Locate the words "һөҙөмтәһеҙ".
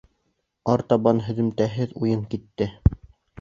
1.25-1.93